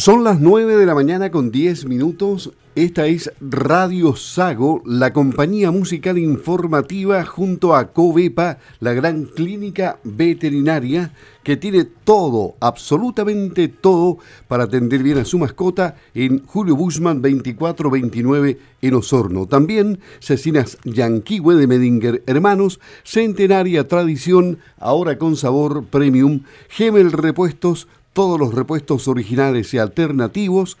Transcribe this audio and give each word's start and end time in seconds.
Son 0.00 0.24
las 0.24 0.40
9 0.40 0.78
de 0.78 0.86
la 0.86 0.94
mañana 0.94 1.30
con 1.30 1.50
10 1.50 1.84
minutos. 1.84 2.52
Esta 2.74 3.06
es 3.06 3.30
Radio 3.38 4.16
Sago, 4.16 4.80
la 4.86 5.12
compañía 5.12 5.70
musical 5.70 6.16
informativa 6.16 7.22
junto 7.26 7.74
a 7.74 7.92
Covepa, 7.92 8.56
la 8.78 8.94
gran 8.94 9.24
clínica 9.24 9.98
veterinaria 10.02 11.12
que 11.42 11.58
tiene 11.58 11.84
todo, 11.84 12.54
absolutamente 12.60 13.68
todo, 13.68 14.16
para 14.48 14.64
atender 14.64 15.02
bien 15.02 15.18
a 15.18 15.26
su 15.26 15.38
mascota 15.38 15.96
en 16.14 16.46
Julio 16.46 16.76
Bushman 16.76 17.20
2429 17.20 18.58
en 18.80 18.94
Osorno. 18.94 19.46
También 19.46 19.98
Cecinas 20.20 20.78
Yanquihue 20.84 21.56
de 21.56 21.66
Medinger 21.66 22.22
Hermanos, 22.26 22.80
Centenaria 23.04 23.86
Tradición, 23.86 24.60
ahora 24.78 25.18
con 25.18 25.36
sabor 25.36 25.84
premium, 25.84 26.44
Gemel 26.70 27.12
Repuestos, 27.12 27.86
todos 28.12 28.38
los 28.38 28.54
repuestos 28.54 29.08
originales 29.08 29.72
y 29.74 29.78
alternativos 29.78 30.78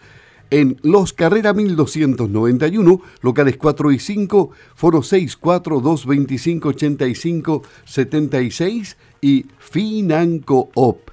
en 0.50 0.78
Los 0.82 1.12
Carrera 1.12 1.52
1291, 1.52 3.00
locales 3.22 3.56
4 3.56 3.92
y 3.92 3.98
5, 3.98 4.50
foro 4.74 5.02
64 5.02 5.80
225 5.80 6.68
85 6.68 7.62
76 7.84 8.96
y 9.20 9.46
Financoop. 9.58 11.10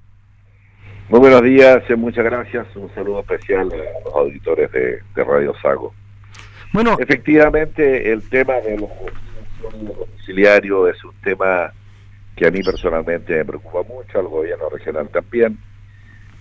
Muy 1.10 1.22
buenos 1.22 1.42
días, 1.42 1.82
eh, 1.90 1.96
muchas 1.96 2.24
gracias. 2.24 2.68
Un 2.76 2.94
saludo 2.94 3.22
especial 3.22 3.72
a 3.72 4.06
los 4.06 4.14
auditores 4.14 4.72
de, 4.72 5.02
Radio 5.16 5.56
Sago. 5.60 5.94
Bueno, 6.72 6.98
efectivamente, 7.00 8.12
el 8.12 8.30
tema 8.30 8.56
de 8.56 8.78
los 8.78 8.90
domiciliarios 9.98 10.96
es 10.96 11.04
un 11.04 11.14
tema 11.24 11.74
que 12.36 12.48
a 12.48 12.52
mí 12.52 12.62
personalmente 12.62 13.36
me 13.38 13.46
preocupa 13.46 13.82
mucho, 13.92 14.20
al 14.20 14.28
gobierno 14.28 14.70
regional 14.70 15.10
también 15.10 15.58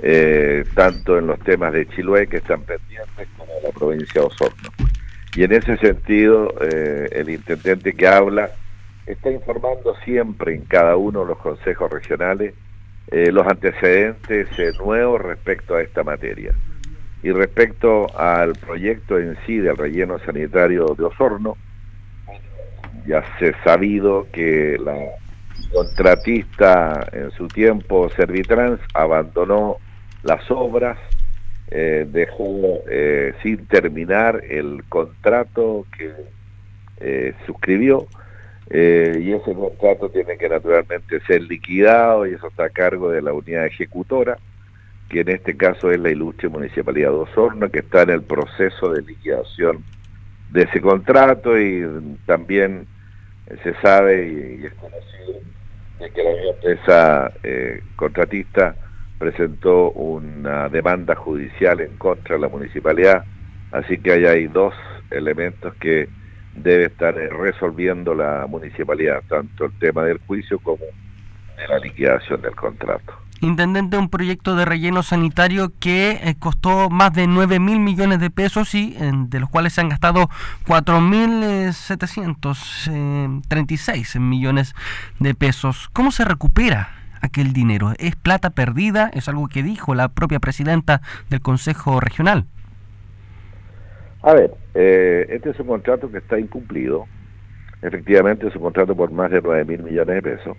eh, 0.01 0.65
tanto 0.75 1.19
en 1.19 1.27
los 1.27 1.39
temas 1.41 1.73
de 1.73 1.87
Chiloé 1.89 2.27
que 2.27 2.39
están 2.39 2.63
pendientes 2.63 3.29
como 3.37 3.53
en 3.59 3.65
la 3.65 3.71
provincia 3.71 4.21
de 4.21 4.27
Osorno. 4.27 4.71
Y 5.35 5.45
en 5.45 5.53
ese 5.53 5.77
sentido, 5.79 6.55
eh, 6.61 7.09
el 7.13 7.31
intendente 7.31 7.93
que 7.93 8.07
habla 8.07 8.51
está 9.07 9.31
informando 9.31 9.95
siempre 10.05 10.55
en 10.55 10.63
cada 10.63 10.97
uno 10.97 11.21
de 11.21 11.27
los 11.27 11.39
consejos 11.39 11.91
regionales 11.91 12.55
eh, 13.11 13.33
los 13.33 13.47
antecedentes 13.47 14.49
nuevos 14.79 15.23
respecto 15.23 15.75
a 15.75 15.83
esta 15.83 16.05
materia. 16.05 16.53
Y 17.23 17.33
respecto 17.33 18.07
al 18.19 18.53
proyecto 18.53 19.19
en 19.19 19.37
sí 19.47 19.57
del 19.59 19.77
relleno 19.77 20.19
sanitario 20.21 20.95
de 20.97 21.05
Osorno, 21.05 21.57
ya 23.07 23.25
se 23.39 23.49
ha 23.49 23.65
sabido 23.65 24.27
que 24.31 24.77
la 24.79 24.95
contratista 25.73 27.09
en 27.13 27.31
su 27.33 27.49
tiempo 27.49 28.11
Servitrans 28.11 28.81
abandonó 28.95 29.79
las 30.23 30.51
obras, 30.51 30.99
eh, 31.71 32.07
dejó 32.11 32.83
eh, 32.91 33.35
sin 33.43 33.67
terminar 33.67 34.43
el 34.49 34.85
contrato 34.89 35.85
que 35.97 36.13
eh, 37.01 37.35
suscribió 37.45 38.07
y 38.71 39.33
ese 39.33 39.55
contrato 39.55 40.11
tiene 40.11 40.37
que 40.37 40.47
naturalmente 40.47 41.21
ser 41.27 41.43
liquidado 41.43 42.27
y 42.27 42.35
eso 42.35 42.49
está 42.49 42.65
a 42.65 42.71
cargo 42.71 43.11
de 43.11 43.23
la 43.23 43.33
unidad 43.33 43.65
ejecutora, 43.65 44.37
que 45.09 45.21
en 45.21 45.31
este 45.31 45.57
caso 45.57 45.91
es 45.91 45.99
la 45.99 46.11
ilustre 46.11 46.51
Municipalidad 46.51 47.09
de 47.09 47.17
Osorno, 47.17 47.71
que 47.71 47.79
está 47.79 48.03
en 48.03 48.11
el 48.11 48.23
proceso 48.23 48.91
de 48.93 49.01
liquidación 49.01 49.83
de 50.51 50.65
ese 50.65 50.83
contrato 50.83 51.59
y 51.59 51.83
también 52.27 52.87
se 53.63 53.73
sabe 53.81 54.29
y, 54.29 54.67
es 54.67 54.75
conocido 54.75 55.41
de 56.01 56.11
que 56.11 56.23
la 56.23 56.51
empresa 56.51 57.33
contratista 57.97 58.77
presentó 59.19 59.91
una 59.91 60.69
demanda 60.69 61.15
judicial 61.15 61.81
en 61.81 61.97
contra 61.97 62.37
de 62.37 62.43
la 62.43 62.49
municipalidad, 62.49 63.25
así 63.73 63.99
que 63.99 64.13
ahí 64.13 64.25
hay 64.25 64.47
dos 64.47 64.75
elementos 65.11 65.75
que 65.75 66.09
debe 66.55 66.87
estar 66.87 67.15
resolviendo 67.15 68.15
la 68.15 68.47
municipalidad, 68.49 69.23
tanto 69.29 69.67
el 69.67 69.73
tema 69.79 70.05
del 70.05 70.19
juicio 70.27 70.59
como 70.59 70.85
de 71.57 71.69
la 71.69 71.79
liquidación 71.79 72.41
del 72.41 72.55
contrato. 72.55 73.13
Intendente, 73.41 73.97
un 73.97 74.09
proyecto 74.09 74.57
de 74.57 74.65
relleno 74.65 75.05
sanitario 75.05 75.73
que 75.79 76.19
eh, 76.23 76.35
costó 76.41 76.91
más 76.91 77.13
de 77.13 77.29
9 77.29 77.61
mil 77.61 77.79
millones 77.79 78.19
de 78.19 78.31
pesos 78.31 78.75
y 78.75 78.97
de 78.99 79.39
los 79.39 79.49
cuales 79.49 79.75
se 79.75 79.81
han 79.81 79.89
gastado 79.89 80.29
4 80.67 81.01
mil 81.01 81.73
736 81.73 84.17
eh, 84.17 84.19
millones 84.19 84.75
de 85.21 85.37
pesos. 85.37 85.89
¿Cómo 85.93 86.11
se 86.11 86.25
recupera 86.25 86.98
aquel 87.21 87.53
dinero? 87.53 87.93
¿Es 87.99 88.17
plata 88.17 88.51
perdida? 88.51 89.11
Es 89.13 89.29
algo 89.29 89.49
que 89.49 89.63
dijo 89.63 89.95
la 89.95 90.09
propia 90.09 90.39
presidenta 90.39 91.01
del 91.31 91.41
Consejo 91.41 92.01
Regional. 92.01 92.47
A 94.23 94.35
ver, 94.35 94.53
eh, 94.75 95.27
este 95.31 95.51
es 95.51 95.61
un 95.61 95.69
contrato 95.69 96.11
que 96.11 96.19
está 96.19 96.39
incumplido. 96.39 97.07
Efectivamente 97.83 98.49
es 98.49 98.57
un 98.57 98.63
contrato 98.63 98.97
por 98.97 99.13
más 99.13 99.31
de 99.31 99.41
9 99.41 99.65
mil 99.65 99.83
millones 99.83 100.17
de 100.17 100.23
pesos. 100.23 100.57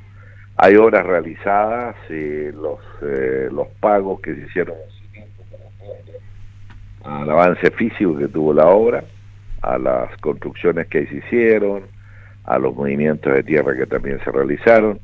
Hay 0.56 0.76
obras 0.76 1.06
realizadas 1.06 1.96
y 2.10 2.52
los, 2.52 2.80
eh, 3.02 3.50
los 3.52 3.68
pagos 3.80 4.22
que 4.22 4.36
se 4.36 4.42
hicieron 4.42 4.76
al 7.04 7.30
avance 7.30 7.72
físico 7.72 8.18
que 8.18 8.28
tuvo 8.28 8.54
la 8.54 8.68
obra, 8.68 9.04
a 9.62 9.78
las 9.78 10.16
construcciones 10.18 10.88
que 10.88 11.08
se 11.08 11.16
hicieron, 11.16 11.84
a 12.46 12.58
los 12.58 12.76
movimientos 12.76 13.34
de 13.34 13.44
tierra 13.44 13.76
que 13.76 13.86
también 13.86 14.20
se 14.24 14.32
realizaron 14.32 15.00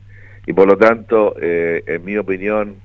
y 0.46 0.54
por 0.54 0.68
lo 0.68 0.78
tanto, 0.78 1.36
eh, 1.42 1.84
en 1.88 2.06
mi 2.06 2.18
opinión, 2.18 2.76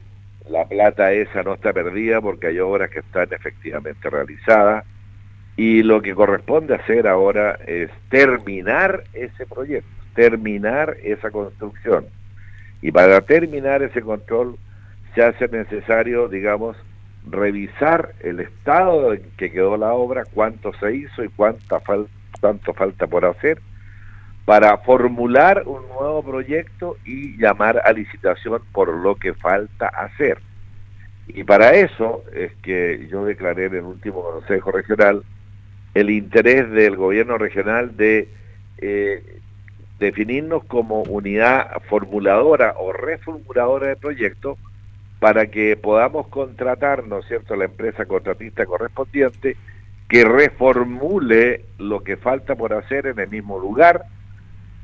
la 0.49 0.67
plata 0.67 1.13
esa 1.13 1.43
no 1.43 1.55
está 1.55 1.73
perdida 1.73 2.21
porque 2.21 2.49
hay 2.49 2.59
obras 2.59 2.91
que 2.91 3.01
están 3.01 3.29
efectivamente 3.31 4.09
realizadas 4.09 4.85
y 5.57 5.83
lo 5.83 6.01
que 6.01 6.15
corresponde 6.15 6.75
hacer 6.75 7.07
ahora 7.07 7.59
es 7.67 7.91
terminar 8.09 9.05
ese 9.13 9.47
proyecto, 9.47 9.91
terminar 10.15 10.97
esa 11.03 11.31
construcción. 11.31 12.07
Y 12.81 12.91
para 12.93 13.21
terminar 13.21 13.83
ese 13.83 14.01
control 14.01 14.57
se 15.15 15.23
hace 15.23 15.49
necesario, 15.49 16.29
digamos, 16.29 16.77
revisar 17.29 18.15
el 18.21 18.41
estado 18.41 19.13
en 19.13 19.23
que 19.37 19.51
quedó 19.51 19.77
la 19.77 19.93
obra, 19.93 20.25
cuánto 20.33 20.73
se 20.81 20.95
hizo 20.95 21.23
y 21.23 21.29
cuánta 21.29 21.81
cuánto 22.41 22.73
falta 22.73 23.07
por 23.07 23.27
hacer 23.27 23.61
para 24.45 24.79
formular 24.79 25.63
un 25.67 25.87
nuevo 25.89 26.23
proyecto 26.23 26.97
y 27.05 27.37
llamar 27.37 27.83
a 27.85 27.93
licitación 27.93 28.63
por 28.73 28.93
lo 28.93 29.15
que 29.15 29.35
falta 29.35 29.87
hacer. 29.89 30.39
Y 31.29 31.45
para 31.45 31.75
eso 31.75 32.25
es 32.35 32.53
que 32.63 33.07
yo 33.11 33.25
declaré 33.25 33.67
en 33.67 33.77
el 33.77 33.85
último 33.85 34.23
Consejo 34.23 34.73
Regional 34.73 35.23
el 35.95 36.11
interés 36.11 36.71
del 36.71 36.97
gobierno 36.97 37.39
regional 37.39 37.97
de 37.97 38.29
eh, 38.79 39.41
definirnos 39.99 40.65
como 40.65 41.03
unidad 41.03 41.83
formuladora 41.89 42.75
o 42.79 42.93
reformuladora 42.93 43.89
de 43.89 43.97
proyecto 43.97 44.57
para 45.19 45.47
que 45.47 45.77
podamos 45.77 46.29
contratar, 46.29 47.07
¿no 47.07 47.19
es 47.19 47.27
cierto?, 47.27 47.55
la 47.55 47.67
empresa 47.67 48.07
contratista 48.07 48.65
correspondiente 48.65 49.57
que 50.09 50.25
reformule 50.25 51.67
lo 51.79 52.03
que 52.03 52.17
falta 52.17 52.57
por 52.57 52.73
hacer 52.73 53.07
en 53.07 53.19
el 53.19 53.29
mismo 53.29 53.59
lugar 53.59 54.07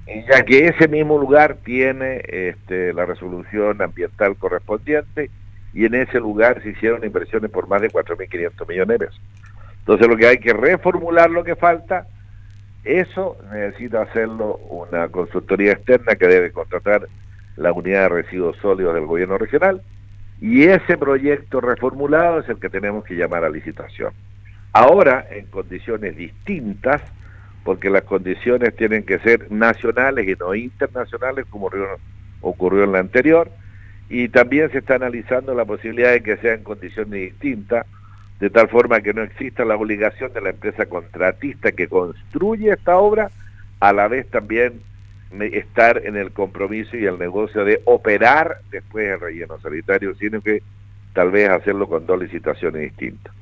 ya 0.06 0.42
que 0.44 0.66
ese 0.66 0.88
mismo 0.88 1.18
lugar 1.18 1.56
tiene 1.64 2.22
este, 2.28 2.92
la 2.92 3.06
resolución 3.06 3.82
ambiental 3.82 4.36
correspondiente 4.36 5.30
y 5.74 5.84
en 5.84 5.94
ese 5.94 6.20
lugar 6.20 6.62
se 6.62 6.70
hicieron 6.70 7.04
inversiones 7.04 7.50
por 7.50 7.68
más 7.68 7.82
de 7.82 7.90
4.500 7.90 8.68
millones 8.68 8.98
de 8.98 9.06
pesos. 9.06 9.20
Entonces 9.80 10.08
lo 10.08 10.16
que 10.16 10.26
hay 10.26 10.38
que 10.38 10.52
reformular 10.52 11.30
lo 11.30 11.44
que 11.44 11.56
falta, 11.56 12.06
eso 12.84 13.36
necesita 13.52 14.02
hacerlo 14.02 14.56
una 14.68 15.08
consultoría 15.08 15.72
externa 15.72 16.14
que 16.14 16.28
debe 16.28 16.52
contratar 16.52 17.08
la 17.56 17.72
unidad 17.72 18.02
de 18.02 18.22
residuos 18.22 18.56
sólidos 18.58 18.94
del 18.94 19.06
gobierno 19.06 19.38
regional 19.38 19.82
y 20.40 20.64
ese 20.64 20.96
proyecto 20.98 21.60
reformulado 21.60 22.40
es 22.40 22.48
el 22.48 22.60
que 22.60 22.68
tenemos 22.68 23.04
que 23.04 23.14
llamar 23.14 23.44
a 23.44 23.50
licitación. 23.50 24.12
Ahora, 24.72 25.26
en 25.30 25.46
condiciones 25.46 26.16
distintas, 26.16 27.02
porque 27.66 27.90
las 27.90 28.04
condiciones 28.04 28.76
tienen 28.76 29.02
que 29.02 29.18
ser 29.18 29.50
nacionales 29.50 30.28
y 30.28 30.34
no 30.38 30.54
internacionales, 30.54 31.46
como 31.50 31.68
ocurrió, 32.40 32.84
en 32.84 32.92
la 32.92 33.00
anterior, 33.00 33.50
y 34.08 34.28
también 34.28 34.70
se 34.70 34.78
está 34.78 34.94
analizando 34.94 35.52
la 35.52 35.64
posibilidad 35.64 36.12
de 36.12 36.22
que 36.22 36.36
sean 36.36 36.62
condiciones 36.62 37.32
distintas, 37.32 37.84
de 38.38 38.50
tal 38.50 38.68
forma 38.68 39.00
que 39.00 39.12
no 39.12 39.22
exista 39.24 39.64
la 39.64 39.74
obligación 39.74 40.32
de 40.32 40.42
la 40.42 40.50
empresa 40.50 40.86
contratista 40.86 41.72
que 41.72 41.88
construye 41.88 42.70
esta 42.70 42.98
obra, 42.98 43.32
a 43.80 43.92
la 43.92 44.06
vez 44.06 44.30
también 44.30 44.74
estar 45.40 46.00
en 46.06 46.16
el 46.16 46.30
compromiso 46.30 46.96
y 46.96 47.04
el 47.04 47.18
negocio 47.18 47.64
de 47.64 47.82
operar 47.84 48.58
después 48.70 49.08
el 49.08 49.18
relleno 49.18 49.58
sanitario, 49.58 50.14
sino 50.14 50.40
que 50.40 50.62
tal 51.14 51.32
vez 51.32 51.50
hacerlo 51.50 51.88
con 51.88 52.06
dos 52.06 52.22
licitaciones 52.22 52.82
distintas. 52.82 53.34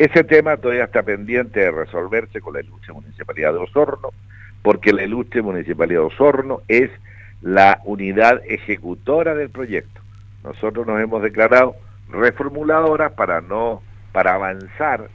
Ese 0.00 0.24
tema 0.24 0.56
todavía 0.56 0.84
está 0.84 1.02
pendiente 1.02 1.60
de 1.60 1.70
resolverse 1.70 2.40
con 2.40 2.54
la 2.54 2.60
ilustre 2.62 2.94
Municipalidad 2.94 3.52
de 3.52 3.58
Osorno, 3.58 4.08
porque 4.62 4.94
la 4.94 5.02
ilustre 5.02 5.42
Municipalidad 5.42 6.00
de 6.00 6.06
Osorno 6.06 6.62
es 6.68 6.90
la 7.42 7.82
unidad 7.84 8.40
ejecutora 8.48 9.34
del 9.34 9.50
proyecto. 9.50 10.00
Nosotros 10.42 10.86
nos 10.86 11.02
hemos 11.02 11.22
declarado 11.22 11.76
reformuladoras 12.08 13.12
para 13.12 13.42
no, 13.42 13.82
para 14.10 14.36
avanzar, 14.36 15.10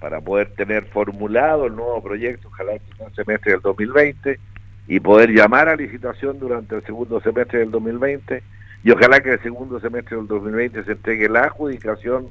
para 0.00 0.22
poder 0.22 0.48
tener 0.54 0.86
formulado 0.86 1.66
el 1.66 1.76
nuevo 1.76 2.02
proyecto, 2.02 2.48
ojalá 2.48 2.72
en 2.72 3.06
el 3.06 3.14
semestre 3.14 3.52
del 3.52 3.60
2020, 3.60 4.40
y 4.88 5.00
poder 5.00 5.28
llamar 5.28 5.68
a 5.68 5.76
licitación 5.76 6.38
durante 6.38 6.74
el 6.74 6.82
segundo 6.86 7.20
semestre 7.20 7.58
del 7.58 7.70
2020, 7.70 8.42
y 8.82 8.90
ojalá 8.92 9.20
que 9.20 9.34
el 9.34 9.42
segundo 9.42 9.78
semestre 9.78 10.16
del 10.16 10.26
2020 10.26 10.84
se 10.84 10.92
entregue 10.92 11.28
la 11.28 11.40
adjudicación 11.40 12.28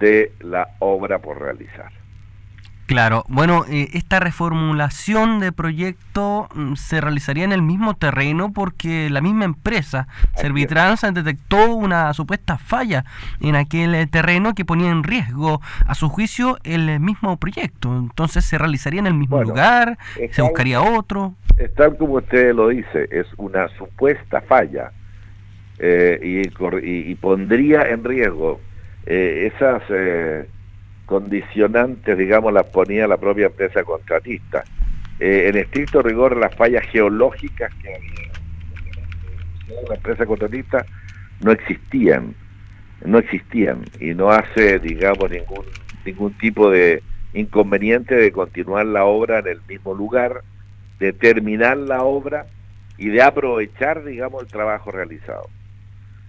de 0.00 0.32
la 0.40 0.70
obra 0.80 1.20
por 1.20 1.40
realizar. 1.40 1.92
Claro, 2.90 3.24
bueno, 3.28 3.66
eh, 3.70 3.86
esta 3.92 4.18
reformulación 4.18 5.38
de 5.38 5.52
proyecto 5.52 6.48
mm, 6.52 6.74
se 6.74 7.00
realizaría 7.00 7.44
en 7.44 7.52
el 7.52 7.62
mismo 7.62 7.94
terreno 7.94 8.52
porque 8.52 9.08
la 9.10 9.20
misma 9.20 9.44
empresa, 9.44 10.08
Servitrans, 10.34 11.02
detectó 11.14 11.72
una 11.72 12.12
supuesta 12.14 12.58
falla 12.58 13.04
en 13.40 13.54
aquel 13.54 13.94
eh, 13.94 14.08
terreno 14.08 14.56
que 14.56 14.64
ponía 14.64 14.90
en 14.90 15.04
riesgo, 15.04 15.60
a 15.86 15.94
su 15.94 16.08
juicio, 16.08 16.58
el 16.64 16.98
mismo 16.98 17.36
proyecto. 17.36 17.96
Entonces 17.96 18.44
se 18.44 18.58
realizaría 18.58 18.98
en 18.98 19.06
el 19.06 19.14
mismo 19.14 19.40
lugar, 19.40 19.96
se 20.32 20.42
buscaría 20.42 20.82
otro. 20.82 21.34
Es 21.58 21.72
tal 21.76 21.96
como 21.96 22.14
usted 22.14 22.52
lo 22.52 22.70
dice, 22.70 23.06
es 23.12 23.28
una 23.36 23.68
supuesta 23.78 24.40
falla 24.40 24.90
eh, 25.78 26.18
y, 26.24 27.10
y 27.10 27.14
pondría 27.14 27.82
en 27.82 28.02
riesgo 28.02 28.58
eh, 29.06 29.50
esas 29.54 29.82
eh, 29.88 30.46
condicionantes, 31.06 32.16
digamos, 32.16 32.52
las 32.52 32.66
ponía 32.66 33.06
la 33.08 33.16
propia 33.16 33.46
empresa 33.46 33.82
contratista. 33.84 34.64
Eh, 35.18 35.48
en 35.48 35.56
estricto 35.56 36.02
rigor, 36.02 36.36
las 36.36 36.54
fallas 36.54 36.84
geológicas 36.86 37.72
que 37.82 37.94
había 37.94 38.20
en 39.68 39.88
la 39.88 39.94
empresa 39.94 40.26
contratista 40.26 40.84
no 41.40 41.52
existían, 41.52 42.34
no 43.04 43.18
existían 43.18 43.84
y 43.98 44.14
no 44.14 44.30
hace, 44.30 44.78
digamos, 44.78 45.30
ningún, 45.30 45.64
ningún 46.04 46.32
tipo 46.34 46.70
de 46.70 47.02
inconveniente 47.32 48.14
de 48.14 48.32
continuar 48.32 48.86
la 48.86 49.04
obra 49.04 49.38
en 49.38 49.48
el 49.48 49.60
mismo 49.68 49.94
lugar, 49.94 50.42
de 50.98 51.12
terminar 51.12 51.76
la 51.76 52.02
obra 52.02 52.46
y 52.98 53.08
de 53.08 53.22
aprovechar, 53.22 54.04
digamos, 54.04 54.42
el 54.42 54.48
trabajo 54.48 54.90
realizado. 54.90 55.48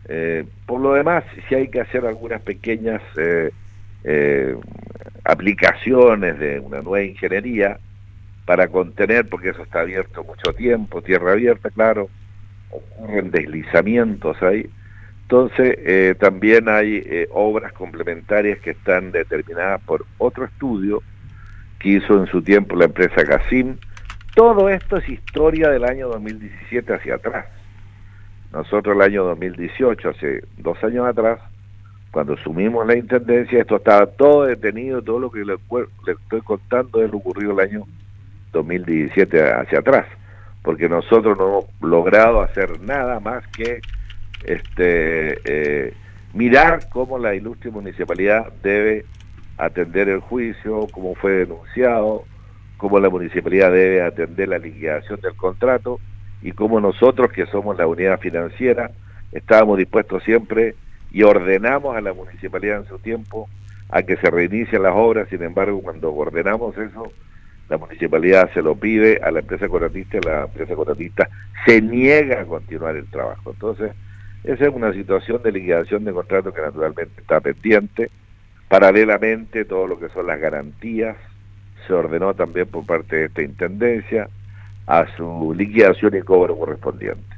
Eh, 0.07 0.45
por 0.65 0.81
lo 0.81 0.93
demás, 0.93 1.23
si 1.47 1.55
hay 1.55 1.67
que 1.69 1.81
hacer 1.81 2.05
algunas 2.05 2.41
pequeñas 2.41 3.01
eh, 3.17 3.51
eh, 4.03 4.55
aplicaciones 5.23 6.39
de 6.39 6.59
una 6.59 6.81
nueva 6.81 7.03
ingeniería 7.05 7.77
para 8.45 8.67
contener, 8.67 9.29
porque 9.29 9.49
eso 9.49 9.63
está 9.63 9.81
abierto 9.81 10.23
mucho 10.23 10.53
tiempo, 10.53 11.01
tierra 11.01 11.33
abierta, 11.33 11.69
claro, 11.69 12.09
ocurren 12.69 13.31
deslizamientos 13.31 14.41
ahí. 14.41 14.69
Entonces, 15.21 16.17
también 16.17 16.67
hay 16.67 17.25
obras 17.31 17.71
complementarias 17.71 18.59
que 18.59 18.71
están 18.71 19.13
determinadas 19.13 19.79
por 19.83 20.05
otro 20.17 20.43
estudio 20.43 21.01
que 21.79 21.89
hizo 21.89 22.19
en 22.19 22.27
su 22.27 22.41
tiempo 22.41 22.75
la 22.75 22.85
empresa 22.85 23.23
Casim. 23.23 23.77
Todo 24.35 24.67
esto 24.67 24.97
es 24.97 25.07
historia 25.07 25.69
del 25.69 25.85
año 25.85 26.09
2017 26.09 26.93
hacia 26.93 27.15
atrás. 27.15 27.45
Nosotros 28.51 28.95
el 28.95 29.01
año 29.01 29.23
2018, 29.23 30.09
hace 30.09 30.43
dos 30.57 30.83
años 30.83 31.07
atrás, 31.07 31.39
cuando 32.11 32.33
asumimos 32.33 32.85
la 32.85 32.97
intendencia, 32.97 33.61
esto 33.61 33.77
estaba 33.77 34.05
todo 34.05 34.43
detenido, 34.43 35.01
todo 35.01 35.19
lo 35.19 35.31
que 35.31 35.45
le, 35.45 35.55
estoy 36.07 36.41
contando 36.41 37.01
es 37.01 37.09
lo 37.09 37.17
ocurrido 37.17 37.53
el 37.53 37.59
año 37.61 37.87
2017 38.51 39.53
hacia 39.53 39.79
atrás, 39.79 40.05
porque 40.61 40.89
nosotros 40.89 41.37
no 41.37 41.47
hemos 41.47 41.65
logrado 41.81 42.41
hacer 42.41 42.81
nada 42.81 43.21
más 43.21 43.47
que 43.47 43.79
este 44.43 45.37
eh, 45.45 45.93
mirar 46.33 46.89
cómo 46.89 47.17
la 47.17 47.33
ilustre 47.33 47.71
municipalidad 47.71 48.51
debe 48.61 49.05
atender 49.57 50.09
el 50.09 50.19
juicio, 50.19 50.87
cómo 50.91 51.15
fue 51.15 51.31
denunciado, 51.31 52.25
cómo 52.75 52.99
la 52.99 53.09
municipalidad 53.09 53.71
debe 53.71 54.01
atender 54.01 54.49
la 54.49 54.57
liquidación 54.57 55.21
del 55.21 55.35
contrato 55.35 56.01
y 56.41 56.51
como 56.53 56.79
nosotros, 56.79 57.31
que 57.31 57.45
somos 57.45 57.77
la 57.77 57.87
unidad 57.87 58.19
financiera, 58.19 58.91
estábamos 59.31 59.77
dispuestos 59.77 60.23
siempre 60.23 60.75
y 61.11 61.23
ordenamos 61.23 61.95
a 61.95 62.01
la 62.01 62.13
municipalidad 62.13 62.79
en 62.79 62.87
su 62.87 62.99
tiempo 62.99 63.49
a 63.89 64.03
que 64.03 64.17
se 64.17 64.31
reinicien 64.31 64.83
las 64.83 64.93
obras, 64.95 65.27
sin 65.29 65.43
embargo, 65.43 65.81
cuando 65.81 66.13
ordenamos 66.13 66.77
eso, 66.77 67.11
la 67.69 67.77
municipalidad 67.77 68.51
se 68.53 68.61
lo 68.61 68.75
pide 68.75 69.19
a 69.21 69.31
la 69.31 69.39
empresa 69.39 69.67
contratista 69.67 70.17
y 70.17 70.21
la 70.21 70.43
empresa 70.43 70.75
contratista 70.75 71.29
se 71.65 71.81
niega 71.81 72.41
a 72.41 72.45
continuar 72.45 72.95
el 72.95 73.05
trabajo. 73.07 73.51
Entonces, 73.51 73.91
esa 74.43 74.67
es 74.67 74.73
una 74.73 74.91
situación 74.93 75.43
de 75.43 75.51
liquidación 75.51 76.03
de 76.03 76.13
contrato 76.13 76.53
que 76.53 76.61
naturalmente 76.61 77.21
está 77.21 77.39
pendiente. 77.39 78.09
Paralelamente, 78.67 79.65
todo 79.65 79.87
lo 79.87 79.99
que 79.99 80.09
son 80.09 80.27
las 80.27 80.39
garantías 80.39 81.17
se 81.85 81.93
ordenó 81.93 82.33
también 82.33 82.67
por 82.67 82.85
parte 82.85 83.17
de 83.17 83.25
esta 83.25 83.41
intendencia 83.41 84.29
a 84.91 85.07
su 85.15 85.53
liquidación 85.57 86.17
y 86.17 86.21
cobro 86.21 86.57
correspondiente. 86.57 87.37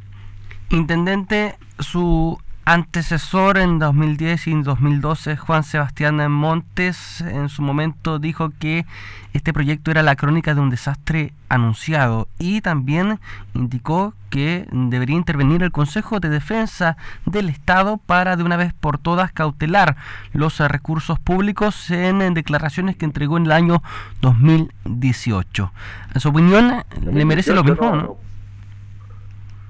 Intendente, 0.72 1.55
su 1.77 2.39
antecesor 2.65 3.58
en 3.58 3.77
2010 3.77 4.48
y 4.48 4.62
2012, 4.62 5.36
Juan 5.36 5.63
Sebastián 5.63 6.32
Montes, 6.32 7.22
en 7.22 7.50
su 7.50 7.62
momento 7.62 8.20
dijo 8.20 8.51
que 8.58 8.86
este 9.34 9.51
proyecto 9.51 9.91
era 9.91 10.03
la 10.03 10.15
crónica 10.15 10.55
de 10.55 10.62
un 10.62 10.70
desastre 10.70 11.34
anunciado 11.50 12.27
y 12.39 12.62
también 12.62 13.20
indicó 13.53 14.13
que 14.29 14.67
debería 14.72 15.15
intervenir 15.15 15.62
el 15.63 15.72
Consejo 15.72 16.20
de 16.20 16.29
Defensa 16.29 16.98
del 17.25 17.50
Estado 17.50 17.98
para 17.98 18.36
de 18.36 18.43
una 18.43 18.58
vez 18.58 18.74
por 18.74 18.98
todas 18.98 19.32
cautelar 19.32 19.98
los 20.32 20.60
recursos 20.60 21.20
públicos 21.20 21.91
en 21.91 22.34
declaraciones 22.34 22.96
que 22.96 23.05
entregó 23.05 23.38
en 23.38 23.46
el 23.46 23.51
año 23.51 23.84
2018. 24.22 25.72
En 26.13 26.22
su 26.22 26.29
opinión, 26.29 26.84
¿le 27.01 27.25
merece 27.25 27.53
lo 27.53 27.63
mismo? 27.63 28.17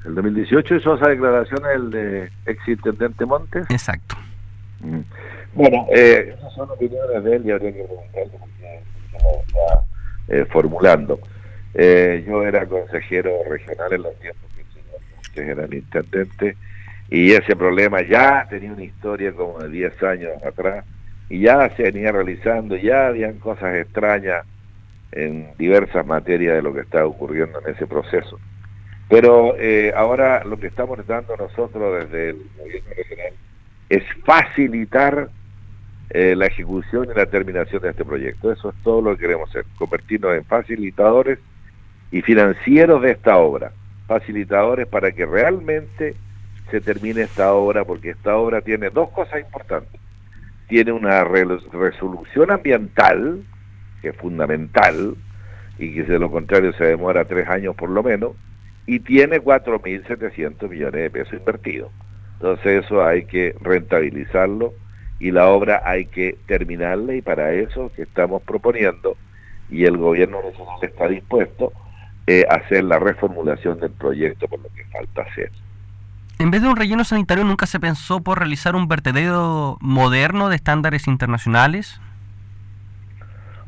El 0.06 0.16
2018 0.16 0.76
hizo 0.76 0.96
esa 0.96 1.10
declaración 1.10 1.62
el 1.74 1.92
de 1.92 2.32
ex 2.46 2.68
intendente 2.68 3.26
Montes. 3.26 3.66
Exacto. 3.70 4.16
Mm. 4.82 5.00
Bueno, 5.54 5.88
eh, 5.96 6.36
esas 6.38 6.54
son 6.54 6.70
opiniones 6.70 7.24
de 7.24 7.36
él 7.36 7.46
y 7.46 7.52
habría 7.52 7.74
que 7.74 7.84
preguntarle 7.84 8.32
porque 8.40 9.42
está 9.48 9.86
eh, 10.28 10.46
formulando. 10.52 11.20
Eh, 11.74 12.24
yo 12.28 12.44
era 12.44 12.66
consejero 12.66 13.32
regional 13.50 13.94
en 13.94 14.02
los 14.04 14.20
tiempos 14.20 14.52
que 14.56 14.62
el 14.62 14.68
señor 14.68 15.02
Montes 15.16 15.48
era 15.48 15.66
el 15.66 15.74
intendente 15.74 16.58
y 17.10 17.32
ese 17.32 17.56
problema 17.56 18.02
ya 18.02 18.48
tenía 18.50 18.72
una 18.72 18.84
historia 18.84 19.32
como 19.34 19.60
de 19.60 19.70
10 19.70 20.04
años 20.04 20.32
atrás 20.44 20.86
y 21.30 21.42
ya 21.42 21.70
se 21.76 21.84
venía 21.84 22.12
realizando, 22.12 22.76
ya 22.76 23.08
habían 23.08 23.40
cosas 23.40 23.76
extrañas 23.76 24.46
en 25.12 25.48
diversas 25.58 26.06
materias 26.06 26.56
de 26.56 26.62
lo 26.62 26.74
que 26.74 26.82
estaba 26.82 27.06
ocurriendo 27.06 27.60
en 27.62 27.74
ese 27.74 27.88
proceso. 27.88 28.40
Pero 29.10 29.56
eh, 29.58 29.94
ahora 29.96 30.44
lo 30.44 30.58
que 30.58 30.68
estamos 30.68 31.06
dando 31.06 31.36
nosotros 31.38 32.04
desde 32.04 32.30
el 32.32 32.50
gobierno 32.58 32.90
regional 32.96 33.34
es 33.90 34.04
facilitar 34.26 35.30
eh, 36.10 36.36
la 36.36 36.48
ejecución 36.48 37.08
y 37.12 37.18
la 37.18 37.26
terminación 37.26 37.82
de 37.82 37.90
este 37.90 38.06
proyecto. 38.06 38.52
Eso 38.52 38.70
es 38.70 38.76
todo 38.84 39.02
lo 39.02 39.16
que 39.16 39.22
queremos 39.22 39.50
hacer, 39.50 39.66
convertirnos 39.78 40.36
en 40.36 40.46
facilitadores 40.46 41.40
y 42.12 42.22
financieros 42.22 43.02
de 43.02 43.12
esta 43.12 43.38
obra. 43.38 43.72
facilitadores 44.08 44.86
para 44.88 45.12
que 45.12 45.26
realmente 45.26 46.16
se 46.70 46.82
termine 46.82 47.22
esta 47.22 47.54
obra, 47.54 47.86
porque 47.86 48.12
esta 48.12 48.36
obra 48.36 48.62
tiene 48.62 48.90
dos 48.90 49.10
cosas 49.10 49.40
importantes. 49.40 50.00
Tiene 50.68 50.92
una 50.92 51.24
resolución 51.24 52.52
ambiental, 52.52 53.44
que 54.02 54.10
es 54.10 54.18
fundamental, 54.18 55.16
y 55.78 55.94
que 55.94 56.04
de 56.04 56.20
lo 56.20 56.30
contrario 56.32 56.74
se 56.74 56.86
demora 56.86 57.26
tres 57.26 57.48
años 57.48 57.76
por 57.76 57.90
lo 57.90 58.04
menos, 58.04 58.32
y 58.86 59.00
tiene 59.00 59.42
4.700 59.42 60.70
millones 60.70 61.02
de 61.02 61.10
pesos 61.10 61.34
invertidos. 61.34 61.92
Entonces 62.34 62.86
eso 62.86 63.06
hay 63.06 63.26
que 63.26 63.56
rentabilizarlo 63.62 64.74
y 65.20 65.32
la 65.32 65.48
obra 65.48 65.82
hay 65.86 66.06
que 66.06 66.38
terminarla 66.48 67.16
y 67.16 67.22
para 67.22 67.54
eso 67.54 67.92
que 67.96 68.04
estamos 68.04 68.42
proponiendo 68.42 69.16
y 69.70 69.86
el 69.86 69.98
gobierno 69.98 70.42
nacional 70.44 70.78
está 70.82 71.08
dispuesto 71.08 71.72
eh, 72.28 72.46
a 72.50 72.56
hacer 72.56 72.84
la 72.84 73.00
reformulación 73.00 73.80
del 73.80 73.92
proyecto 73.92 74.48
por 74.48 74.60
lo 74.60 74.70
que 74.70 74.84
falta 74.86 75.22
hacer. 75.22 75.52
En 76.40 76.52
vez 76.52 76.62
de 76.62 76.68
un 76.68 76.76
relleno 76.76 77.04
sanitario, 77.04 77.44
¿nunca 77.44 77.66
se 77.66 77.80
pensó 77.80 78.22
por 78.22 78.40
realizar 78.40 78.76
un 78.76 78.88
vertedero 78.88 79.78
moderno 79.80 80.50
de 80.50 80.58
estándares 80.58 81.08
internacionales? 81.08 82.02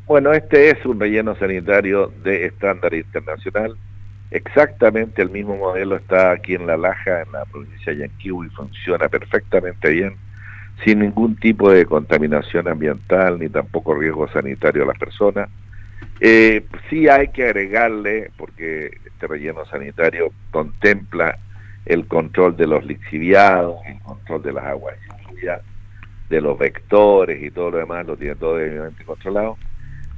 Bueno, 0.06 0.32
este 0.32 0.70
es 0.70 0.84
un 0.84 1.00
relleno 1.00 1.34
sanitario 1.36 2.12
de 2.22 2.46
estándar 2.46 2.94
internacional. 2.94 3.76
Exactamente 4.30 5.22
el 5.22 5.30
mismo 5.30 5.56
modelo 5.56 5.96
está 5.96 6.32
aquí 6.32 6.54
en 6.54 6.66
La 6.66 6.76
Laja, 6.76 7.22
en 7.22 7.32
la 7.32 7.44
provincia 7.44 7.92
de 7.92 8.00
Yanquihue, 8.00 8.46
y 8.46 8.50
funciona 8.50 9.08
perfectamente 9.08 9.90
bien, 9.90 10.16
sin 10.84 10.98
ningún 10.98 11.36
tipo 11.36 11.70
de 11.70 11.86
contaminación 11.86 12.66
ambiental 12.68 13.38
ni 13.38 13.48
tampoco 13.48 13.94
riesgo 13.94 14.28
sanitario 14.28 14.82
a 14.82 14.86
las 14.86 14.98
personas. 14.98 15.48
Eh, 16.20 16.64
sí 16.90 17.08
hay 17.08 17.28
que 17.28 17.44
agregarle, 17.44 18.30
porque 18.36 18.98
este 19.04 19.26
relleno 19.26 19.64
sanitario 19.66 20.32
contempla 20.50 21.38
el 21.84 22.06
control 22.08 22.56
de 22.56 22.66
los 22.66 22.84
lixiviados, 22.84 23.76
el 23.86 24.00
control 24.00 24.42
de 24.42 24.52
las 24.52 24.64
aguas 24.64 24.96
lluvias, 25.30 25.62
de 26.28 26.40
los 26.40 26.58
vectores 26.58 27.40
y 27.40 27.52
todo 27.52 27.70
lo 27.70 27.78
demás, 27.78 28.04
lo 28.04 28.16
tiene 28.16 28.34
todo 28.34 28.56
debidamente 28.56 29.04
controlado 29.04 29.56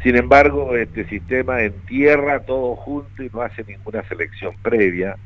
sin 0.02 0.17
embargo, 0.17 0.76
este 0.76 1.05
sistema 1.09 1.62
entierra 1.62 2.40
todo 2.40 2.76
junto 2.76 3.23
y 3.23 3.31
no 3.33 3.43
hace 3.43 3.64
ninguna 3.64 4.02
selección 4.09 4.55
previa, 4.62 5.17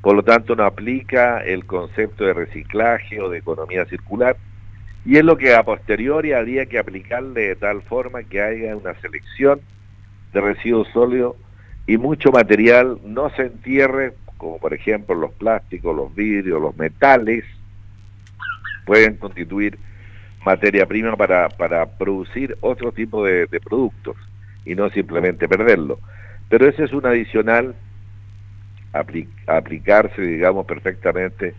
por 0.00 0.16
lo 0.16 0.22
tanto 0.22 0.56
no 0.56 0.64
aplica 0.64 1.38
el 1.44 1.66
concepto 1.66 2.24
de 2.24 2.32
reciclaje 2.32 3.20
o 3.20 3.28
de 3.28 3.38
economía 3.38 3.84
circular, 3.84 4.36
y 5.04 5.16
es 5.16 5.24
lo 5.24 5.36
que 5.36 5.54
a 5.54 5.64
posteriori 5.64 6.32
habría 6.32 6.66
que 6.66 6.78
aplicarle 6.78 7.48
de 7.48 7.56
tal 7.56 7.82
forma 7.82 8.22
que 8.22 8.40
haya 8.40 8.74
una 8.76 8.94
selección 9.00 9.60
de 10.32 10.40
residuos 10.40 10.88
sólidos 10.92 11.36
y 11.86 11.98
mucho 11.98 12.30
material 12.30 12.98
no 13.04 13.28
se 13.30 13.42
entierre, 13.42 14.14
como 14.38 14.58
por 14.58 14.72
ejemplo 14.72 15.14
los 15.14 15.32
plásticos, 15.32 15.94
los 15.94 16.14
vidrios, 16.14 16.62
los 16.62 16.76
metales, 16.76 17.44
pueden 18.86 19.16
constituir 19.16 19.78
materia 20.44 20.86
prima 20.86 21.16
para, 21.16 21.48
para 21.48 21.86
producir 21.86 22.56
otro 22.60 22.92
tipo 22.92 23.24
de, 23.24 23.46
productos 23.64 24.16
y 24.64 24.74
no 24.74 24.90
simplemente 24.90 25.48
perderlo. 25.48 25.98
Pero 26.48 26.68
ese 26.68 26.84
es 26.84 26.92
un 26.92 27.06
adicional 27.06 27.74
aplicarse, 29.46 30.20
digamos, 30.20 30.66
perfectamente 30.66 31.54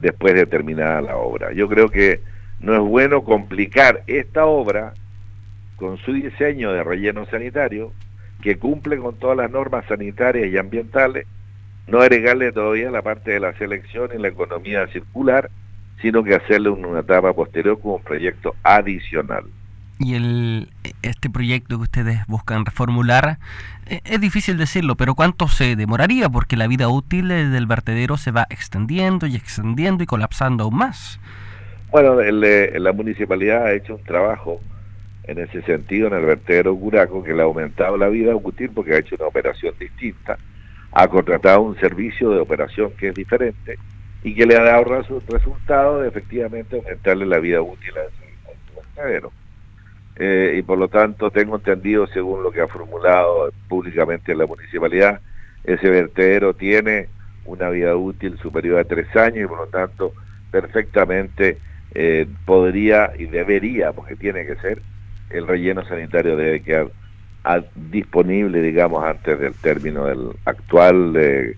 después 0.00 0.34
de 0.34 0.46
terminada 0.46 1.00
la 1.02 1.16
obra. 1.16 1.52
Yo 1.52 1.68
creo 1.68 1.88
que 1.88 2.20
no 2.60 2.74
es 2.74 2.80
bueno 2.80 3.24
complicar 3.24 4.02
esta 4.06 4.46
obra 4.46 4.94
con 5.76 5.98
su 5.98 6.12
diseño 6.12 6.72
de 6.72 6.82
relleno 6.82 7.26
sanitario, 7.26 7.92
que 8.42 8.56
cumple 8.56 8.98
con 8.98 9.16
todas 9.16 9.36
las 9.36 9.50
normas 9.50 9.84
sanitarias 9.86 10.48
y 10.48 10.56
ambientales, 10.56 11.26
no 11.86 12.00
agregarle 12.00 12.52
todavía 12.52 12.90
la 12.90 13.02
parte 13.02 13.32
de 13.32 13.40
la 13.40 13.52
selección 13.54 14.10
y 14.14 14.18
la 14.18 14.28
economía 14.28 14.86
circular, 14.88 15.50
sino 16.00 16.22
que 16.22 16.34
hacerle 16.34 16.70
una 16.70 17.00
etapa 17.00 17.32
posterior 17.32 17.80
como 17.80 17.96
un 17.96 18.02
proyecto 18.02 18.54
adicional. 18.62 19.44
Y 20.00 20.14
el, 20.14 20.68
este 21.02 21.28
proyecto 21.28 21.76
que 21.76 21.82
ustedes 21.82 22.24
buscan 22.28 22.64
reformular, 22.64 23.38
eh, 23.86 24.00
es 24.04 24.20
difícil 24.20 24.56
decirlo, 24.56 24.94
pero 24.94 25.16
¿cuánto 25.16 25.48
se 25.48 25.74
demoraría? 25.74 26.28
Porque 26.28 26.56
la 26.56 26.68
vida 26.68 26.88
útil 26.88 27.28
del 27.28 27.66
vertedero 27.66 28.16
se 28.16 28.30
va 28.30 28.46
extendiendo 28.48 29.26
y 29.26 29.34
extendiendo 29.34 30.04
y 30.04 30.06
colapsando 30.06 30.64
aún 30.64 30.76
más. 30.76 31.18
Bueno, 31.90 32.20
el, 32.20 32.82
la 32.82 32.92
municipalidad 32.92 33.64
ha 33.64 33.72
hecho 33.72 33.96
un 33.96 34.04
trabajo 34.04 34.60
en 35.24 35.38
ese 35.38 35.62
sentido 35.62 36.06
en 36.06 36.14
el 36.14 36.26
vertedero 36.26 36.76
Curaco 36.76 37.24
que 37.24 37.34
le 37.34 37.42
ha 37.42 37.46
aumentado 37.46 37.96
la 37.96 38.08
vida 38.08 38.36
útil 38.36 38.70
porque 38.72 38.94
ha 38.94 38.98
hecho 38.98 39.16
una 39.18 39.26
operación 39.26 39.74
distinta, 39.80 40.38
ha 40.92 41.08
contratado 41.08 41.62
un 41.62 41.76
servicio 41.80 42.30
de 42.30 42.40
operación 42.40 42.92
que 42.98 43.08
es 43.08 43.14
diferente 43.14 43.78
y 44.28 44.34
que 44.34 44.44
le 44.44 44.56
ha 44.56 44.62
dado 44.62 44.84
resultado 44.84 46.02
de 46.02 46.08
efectivamente 46.08 46.76
aumentarle 46.76 47.24
la 47.24 47.38
vida 47.38 47.62
útil 47.62 47.92
a 47.96 48.02
ese 48.02 48.76
vertedero. 48.76 49.32
Eh, 50.16 50.56
y 50.58 50.62
por 50.62 50.76
lo 50.76 50.88
tanto 50.88 51.30
tengo 51.30 51.56
entendido, 51.56 52.06
según 52.08 52.42
lo 52.42 52.50
que 52.50 52.60
ha 52.60 52.68
formulado 52.68 53.50
públicamente 53.68 54.34
la 54.34 54.46
municipalidad, 54.46 55.20
ese 55.64 55.88
vertedero 55.88 56.52
tiene 56.52 57.08
una 57.46 57.70
vida 57.70 57.96
útil 57.96 58.38
superior 58.38 58.78
a 58.78 58.84
tres 58.84 59.16
años 59.16 59.44
y 59.44 59.46
por 59.46 59.60
lo 59.60 59.66
tanto 59.68 60.12
perfectamente 60.50 61.56
eh, 61.94 62.26
podría 62.44 63.12
y 63.18 63.24
debería, 63.26 63.92
porque 63.92 64.14
tiene 64.14 64.44
que 64.44 64.56
ser, 64.56 64.82
el 65.30 65.46
relleno 65.46 65.86
sanitario 65.86 66.36
debe 66.36 66.60
quedar 66.60 66.90
disponible, 67.74 68.60
digamos, 68.60 69.02
antes 69.04 69.40
del 69.40 69.54
término 69.54 70.04
del 70.04 70.36
actual 70.44 71.14
de, 71.14 71.56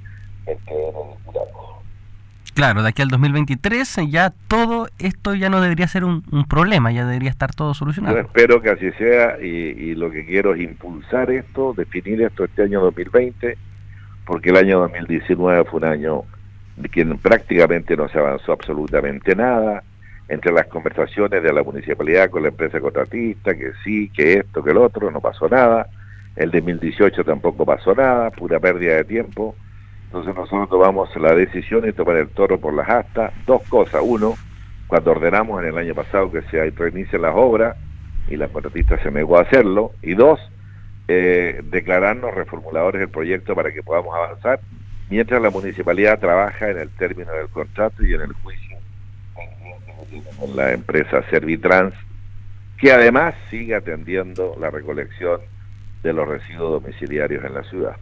Claro, 2.54 2.83
de 2.83 2.88
aquí 2.88 3.02
al 3.02 3.09
2023 3.09 3.99
eh, 3.99 4.09
ya 4.09 4.33
todo 4.49 4.88
esto 4.99 5.35
ya 5.35 5.49
no 5.49 5.61
debería 5.61 5.87
ser 5.87 6.04
un, 6.04 6.23
problema, 6.49 6.90
ya 6.90 7.07
debería 7.07 7.30
estar 7.30 7.54
todo 7.54 7.75
solucionado. 7.75 8.19
Espero 8.19 8.61
que 8.61 8.71
así 8.71 8.90
sea 8.92 9.40
y, 9.40 9.95
lo 9.95 10.11
que 10.11 10.25
quiero 10.26 10.54
es 10.54 10.61
impulsar 10.62 11.30
esto, 11.30 11.75
definir 11.76 12.23
esto 12.23 12.45
este 12.45 12.62
año 12.62 12.80
2020, 12.80 13.57
porque 14.25 14.50
el 14.50 14.57
año 14.57 14.80
2019 14.80 15.64
fue 15.64 15.78
un 15.78 15.85
año 15.85 16.23
que 16.92 17.04
prácticamente 17.04 17.97
no 17.97 18.09
se 18.09 18.19
avanzó 18.19 18.52
absolutamente 18.52 19.35
nada, 19.35 19.83
entre 20.28 20.52
las 20.52 20.66
conversaciones 20.69 21.42
de 21.42 21.52
la 21.52 21.62
municipalidad 21.62 22.30
con 22.30 22.42
la 22.42 22.49
empresa 22.49 22.80
contratista, 22.80 23.54
que 23.54 23.73
sí, 23.85 24.11
que 24.11 24.35
esto, 24.35 24.62
que 24.62 24.71
el 24.71 24.78
otro, 24.78 25.11
no 25.11 25.21
pasó 25.21 25.49
nada, 25.49 25.88
el 26.37 26.50
2018 26.50 27.25
tampoco 27.25 27.66
pasó 27.66 27.95
nada, 27.95 28.30
pura 28.30 28.59
pérdida 28.61 28.97
de 28.97 29.04
tiempo 29.04 29.54
entonces 30.11 30.35
nosotros 30.35 30.69
tomamos 30.69 31.14
la 31.14 31.37
decisión 31.37 31.83
de 31.83 31.93
tomar 31.93 32.17
el 32.17 32.31
toro 32.31 32.59
por 32.59 32.75
las 32.75 32.88
astas. 32.88 33.33
Dos 33.47 33.62
cosas. 33.69 34.02
Uno, 34.05 34.35
cuando 34.88 35.12
ordenamos 35.12 35.62
en 35.62 35.69
el 35.69 35.79
año 35.79 35.95
pasado 35.95 36.33
que 36.33 36.43
se 36.43 36.69
reinicien 36.71 37.23
las 37.23 37.33
obras 37.37 37.76
y 38.26 38.35
la 38.35 38.49
contratista 38.49 39.00
se 39.00 39.12
negó 39.12 39.38
a 39.38 39.43
hacerlo. 39.43 39.93
Y 40.02 40.14
dos, 40.14 40.40
eh, 41.07 41.61
declararnos 41.62 42.35
reformuladores 42.35 42.99
del 42.99 43.09
proyecto 43.09 43.55
para 43.55 43.73
que 43.73 43.85
podamos 43.85 44.12
avanzar, 44.12 44.59
mientras 45.11 45.40
la 45.40 45.50
municipalidad 45.50 46.19
trabaja 46.19 46.71
en 46.71 46.79
el 46.79 46.90
término 46.90 47.31
del 47.33 47.47
contrato 47.47 48.05
y 48.05 48.12
en 48.12 48.23
el 48.23 48.33
juicio 48.33 48.79
con 50.40 50.57
la 50.57 50.73
empresa 50.73 51.23
Servitrans, 51.31 51.95
que 52.79 52.90
además 52.90 53.37
sigue 53.49 53.76
atendiendo 53.76 54.57
la 54.59 54.71
recolección 54.71 55.40
de 56.02 56.12
los 56.12 56.26
residuos 56.26 56.83
domiciliarios 56.83 57.45
en 57.45 57.55
la 57.55 57.62
ciudad. 57.62 57.97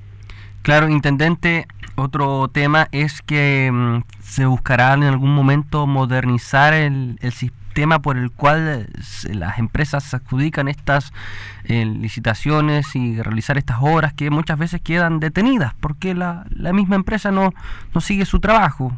Claro, 0.63 0.89
intendente, 0.89 1.67
otro 1.95 2.49
tema 2.49 2.89
es 2.93 3.23
que 3.23 3.71
mm, 3.73 4.03
se 4.21 4.47
buscará 4.47 4.95
en 4.95 5.03
algún 5.05 5.35
momento 5.35 5.87
modernizar 5.87 6.75
el, 6.75 7.19
sistema 7.33 8.01
por 8.01 8.17
el 8.17 8.31
cual 8.31 8.87
eh, 8.89 9.35
las 9.35 9.59
empresas 9.59 10.13
adjudican 10.15 10.69
estas 10.69 11.13
eh, 11.65 11.85
licitaciones 11.85 12.95
y 12.95 13.21
realizar 13.23 13.57
estas 13.57 13.79
obras 13.81 14.13
que 14.13 14.31
muchas 14.31 14.59
veces 14.59 14.81
quedan 14.81 15.21
detenidas 15.21 15.75
porque 15.81 16.15
la, 16.15 16.45
la 16.51 16.73
misma 16.73 16.97
empresa 16.97 17.31
no, 17.31 17.53
no 17.95 18.01
sigue 18.01 18.25
su 18.25 18.41
trabajo. 18.41 18.93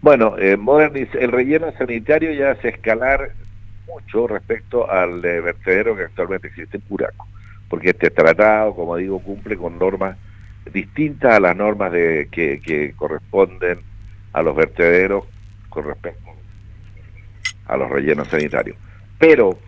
Bueno, 0.00 0.36
eh, 0.38 0.58
el 1.20 1.32
relleno 1.32 1.72
sanitario 1.78 2.32
ya 2.32 2.52
hace 2.52 2.68
escalar 2.68 3.30
mucho 3.86 4.26
respecto 4.26 4.90
al 4.90 5.20
vertedero 5.20 5.94
que 5.96 6.04
actualmente 6.04 6.48
existe 6.48 6.78
en 6.78 6.82
Curaco 6.82 7.26
porque 7.72 7.88
este 7.88 8.10
tratado, 8.10 8.74
como 8.74 8.98
digo, 8.98 9.18
cumple 9.20 9.56
con 9.56 9.78
normas 9.78 10.18
distintas 10.70 11.32
a 11.32 11.40
las 11.40 11.56
normas 11.56 11.90
de, 11.90 12.28
que, 12.30 12.92
corresponden 12.94 13.78
a 14.34 14.42
los 14.42 14.54
vertederos 14.54 15.24
con 15.70 15.84
respecto 15.86 16.32
a 17.64 17.78
los 17.78 17.88
rellenos 17.88 18.28
sanitarios. 18.28 18.76
Pero, 19.18 19.58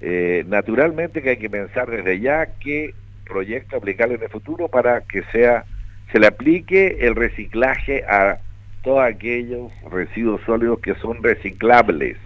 eh, 0.00 0.44
naturalmente 0.48 1.22
que 1.22 1.30
hay 1.30 1.36
que 1.36 1.48
pensar 1.48 1.88
desde 1.88 2.18
ya 2.18 2.46
qué 2.58 2.94
proyecto 3.24 3.76
aplicar 3.76 4.10
en 4.10 4.20
el 4.20 4.28
futuro 4.28 4.66
para 4.66 5.02
que 5.02 5.22
sea 5.30 5.66
se 6.10 6.18
le 6.18 6.26
aplique 6.26 6.96
el 6.98 7.14
reciclaje 7.14 8.02
a 8.08 8.40
todos 8.82 9.04
aquellos 9.04 9.70
residuos 9.88 10.40
sólidos 10.46 10.80
que 10.80 10.96
son 10.96 11.22
reciclables. 11.22 12.16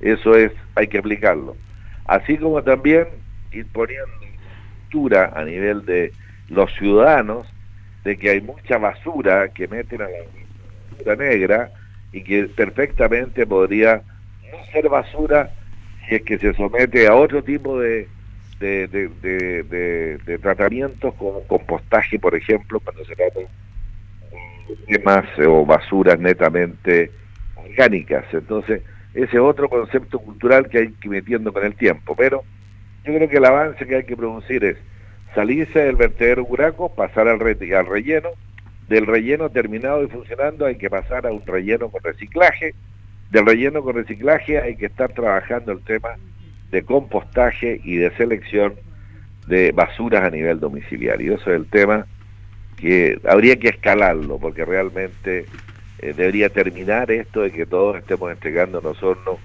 Eso 0.00 0.34
es, 0.34 0.50
hay 0.74 0.88
que 0.88 0.98
aplicarlo. 0.98 1.56
Así 2.06 2.36
como 2.36 2.64
también 2.64 3.06
ir 3.52 3.66
poniendo 3.72 4.29
a 5.34 5.44
nivel 5.44 5.84
de 5.84 6.12
los 6.48 6.72
ciudadanos 6.74 7.46
de 8.04 8.16
que 8.16 8.30
hay 8.30 8.40
mucha 8.40 8.78
basura 8.78 9.48
que 9.50 9.68
meten 9.68 10.02
a 10.02 10.04
la 10.04 10.18
basura 10.90 11.16
negra 11.16 11.70
y 12.12 12.22
que 12.22 12.44
perfectamente 12.44 13.46
podría 13.46 14.02
no 14.50 14.72
ser 14.72 14.88
basura 14.88 15.50
si 16.08 16.16
es 16.16 16.22
que 16.22 16.38
se 16.38 16.52
somete 16.54 17.06
a 17.06 17.14
otro 17.14 17.42
tipo 17.42 17.78
de, 17.78 18.08
de, 18.58 18.88
de, 18.88 20.38
tratamientos 20.38 21.14
como 21.14 21.42
compostaje, 21.46 22.18
por 22.18 22.34
ejemplo, 22.34 22.80
cuando 22.80 23.04
se 23.04 23.14
trata 23.14 23.40
de 23.40 23.46
temas 24.86 25.24
o 25.46 25.64
basuras 25.64 26.18
netamente 26.18 27.12
orgánicas. 27.54 28.24
Entonces, 28.32 28.82
ese 29.14 29.36
es 29.36 29.40
otro 29.42 29.68
concepto 29.68 30.18
cultural 30.18 30.68
que 30.68 30.78
hay 30.78 30.88
que 30.88 31.08
ir 31.08 31.10
metiendo 31.10 31.52
con 31.52 31.64
el 31.64 31.74
tiempo. 31.74 32.14
Pero 32.16 32.42
yo 33.04 33.14
creo 33.14 33.28
que 33.28 33.36
el 33.36 33.44
avance 33.44 33.86
que 33.86 33.96
hay 33.96 34.04
que 34.04 34.16
producir 34.16 34.64
es 34.64 34.76
salirse 35.34 35.78
del 35.78 35.96
vertedero 35.96 36.44
Curaco, 36.44 36.94
pasar 36.94 37.28
al, 37.28 37.40
al 37.40 37.86
relleno, 37.86 38.30
del 38.88 39.06
relleno 39.06 39.48
terminado 39.50 40.02
y 40.02 40.08
funcionando 40.08 40.66
hay 40.66 40.76
que 40.76 40.90
pasar 40.90 41.26
a 41.26 41.32
un 41.32 41.46
relleno 41.46 41.88
con 41.90 42.02
reciclaje, 42.02 42.74
del 43.30 43.46
relleno 43.46 43.82
con 43.82 43.94
reciclaje 43.94 44.58
hay 44.58 44.76
que 44.76 44.86
estar 44.86 45.12
trabajando 45.12 45.72
el 45.72 45.80
tema 45.84 46.10
de 46.70 46.82
compostaje 46.82 47.80
y 47.84 47.96
de 47.96 48.10
selección 48.16 48.74
de 49.46 49.72
basuras 49.72 50.24
a 50.24 50.30
nivel 50.30 50.60
domiciliario. 50.60 51.34
Eso 51.34 51.50
es 51.50 51.56
el 51.56 51.66
tema 51.66 52.06
que 52.76 53.20
habría 53.28 53.56
que 53.56 53.68
escalarlo, 53.68 54.38
porque 54.38 54.64
realmente 54.64 55.46
eh, 56.00 56.14
debería 56.16 56.48
terminar 56.48 57.10
esto 57.10 57.42
de 57.42 57.50
que 57.50 57.66
todos 57.66 57.98
estemos 57.98 58.30
entregando 58.32 58.80
nosotros 58.80 59.38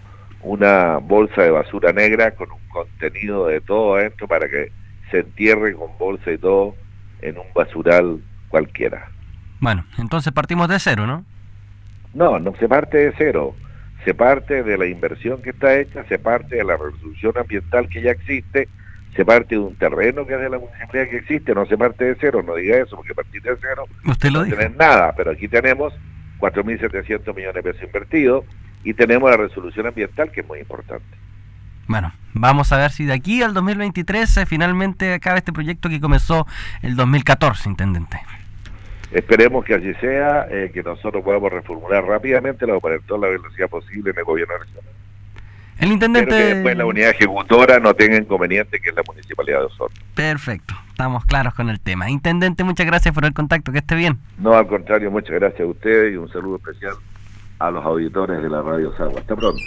una 0.46 0.98
bolsa 0.98 1.42
de 1.42 1.50
basura 1.50 1.92
negra 1.92 2.32
con 2.32 2.52
un 2.52 2.60
contenido 2.70 3.48
de 3.48 3.62
todo 3.62 3.96
adentro 3.96 4.28
para 4.28 4.48
que 4.48 4.72
se 5.10 5.20
entierre 5.20 5.74
con 5.74 5.98
bolsa 5.98 6.32
y 6.32 6.38
todo 6.38 6.76
en 7.22 7.38
un 7.38 7.48
basural 7.54 8.22
cualquiera. 8.50 9.10
Bueno, 9.60 9.86
entonces 9.98 10.32
partimos 10.32 10.70
de 10.70 10.80
cero, 10.80 11.08
¿no? 11.08 11.26
No, 12.14 12.40
no 12.40 12.56
se 12.58 12.70
parte 12.70 12.98
de 12.98 13.14
cero. 13.18 13.56
Se 14.04 14.14
parte 14.14 14.62
de 14.62 14.78
la 14.78 14.86
inversión 14.86 15.42
que 15.42 15.50
está 15.50 15.80
hecha, 15.80 16.06
se 16.06 16.20
parte 16.20 16.58
de 16.58 16.64
la 16.64 16.78
resolución 16.78 17.34
ambiental 17.38 17.90
que 17.90 18.04
ya 18.04 18.12
existe, 18.12 18.70
se 19.16 19.26
parte 19.26 19.56
de 19.56 19.62
un 19.62 19.76
terreno 19.76 20.28
que 20.28 20.36
es 20.36 20.42
de 20.42 20.50
la 20.50 20.60
municipalidad 20.60 21.10
que 21.10 21.18
existe, 21.18 21.56
no 21.56 21.66
se 21.66 21.76
parte 21.76 22.06
de 22.06 22.18
cero, 22.22 22.44
no 22.46 22.54
diga 22.54 22.78
eso, 22.78 22.98
porque 22.98 23.16
partir 23.16 23.42
de 23.42 23.58
cero 23.60 23.86
Usted 24.06 24.30
lo 24.30 24.42
no 24.42 24.46
tiene 24.46 24.70
nada, 24.78 25.12
pero 25.18 25.32
aquí 25.32 25.48
tenemos 25.48 25.92
4.700 26.40 27.36
millones 27.36 27.56
de 27.56 27.64
pesos 27.64 27.82
invertidos 27.82 28.46
y 28.86 28.94
tenemos 28.94 29.30
la 29.30 29.36
resolución 29.36 29.88
ambiental 29.88 30.32
que 30.32 30.42
es 30.42 30.48
muy 30.48 30.60
importante. 30.60 31.06
Bueno, 31.88 32.14
vamos 32.34 32.72
a 32.72 32.78
ver 32.78 32.92
si 32.92 33.06
de 33.06 33.14
aquí 33.14 33.44
al 33.44 33.54
2023 33.54 34.38
eh, 34.38 34.46
finalmente 34.46 35.14
acaba 35.14 35.38
este 35.38 35.52
proyecto 35.52 35.90
que 35.90 36.00
comenzó 36.00 36.48
el 36.82 36.96
2014, 36.96 37.70
intendente. 37.70 38.22
Esperemos 39.12 39.66
que 39.66 39.76
así 39.76 39.94
sea, 39.96 40.48
eh, 40.50 40.72
que 40.74 40.84
nosotros 40.84 41.24
podamos 41.24 41.52
reformular 41.52 42.04
rápidamente 42.06 42.66
la 42.66 42.80
poner 42.80 43.02
toda 43.02 43.22
la 43.22 43.28
velocidad 43.28 43.70
posible 43.70 44.12
en 44.12 44.18
el 44.18 44.24
gobierno 44.24 44.58
nacional. 44.58 44.92
El 45.80 45.92
intendente... 45.92 46.30
que 46.30 46.56
después 46.56 46.78
la 46.78 46.86
unidad 46.86 47.10
ejecutora 47.10 47.80
no 47.80 47.94
tenga 47.94 48.18
inconveniente 48.18 48.80
que 48.80 48.90
es 48.90 48.96
la 48.96 49.04
municipalidad 49.08 49.60
de 49.60 49.66
Osorno. 49.66 49.96
Perfecto, 50.16 50.74
estamos 50.90 51.26
claros 51.26 51.54
con 51.54 51.70
el 51.70 51.80
tema. 51.80 52.10
Intendente, 52.10 52.64
muchas 52.64 52.86
gracias 52.86 53.14
por 53.14 53.26
el 53.26 53.34
contacto, 53.34 53.72
que 53.72 53.80
esté 53.80 53.96
bien. 53.96 54.20
No, 54.38 54.54
al 54.54 54.68
contrario, 54.68 55.12
muchas 55.12 55.36
gracias 55.36 55.62
a 55.62 55.66
ustedes 55.66 56.14
y 56.14 56.18
un 56.18 56.30
saludo 56.30 56.58
especial 56.58 56.96
a 57.60 57.72
los 57.72 57.86
auditores 57.86 58.42
de 58.42 58.50
la 58.50 58.62
Radio 58.62 58.96
Sagua. 58.98 59.20
Hasta 59.20 59.36
pronto. 59.36 59.62